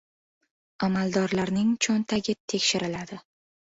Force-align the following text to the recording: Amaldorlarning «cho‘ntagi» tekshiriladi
Amaldorlarning 0.87 1.69
«cho‘ntagi» 1.87 2.35
tekshiriladi 2.55 3.25